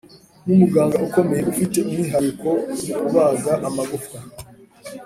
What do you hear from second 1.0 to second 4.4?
ukomeye ufite umwihariko mukubaga amagufwa